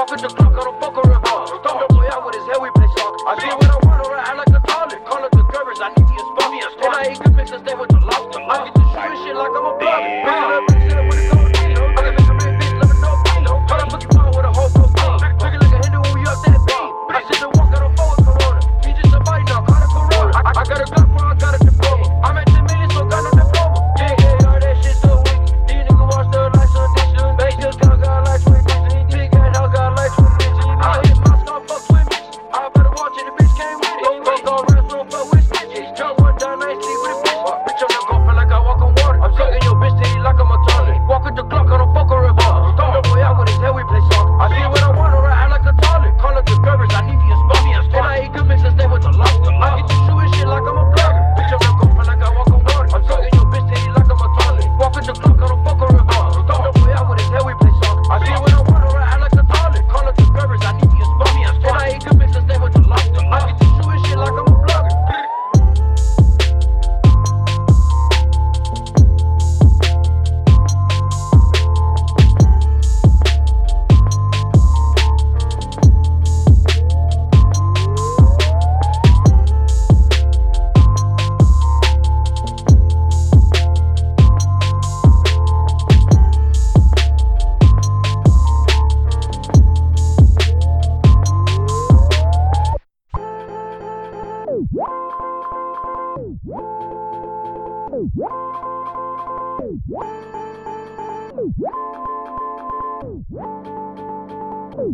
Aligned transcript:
Walk 0.00 0.10
with 0.12 0.22
the 0.22 0.28
clock, 0.28 0.54
I 0.54 0.64
don't 0.64 0.80
fuck 0.80 0.96
around. 0.96 1.62
Throw 1.62 1.78
your 1.78 1.88
boy 1.88 2.08
out 2.08 2.24
with 2.24 2.34
his 2.34 2.46
head, 2.46 2.56
we 2.62 2.70
play 2.70 2.88
sock. 2.96 3.14
I 3.28 3.36
see. 3.38 3.59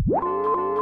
Yeah. 0.08 0.75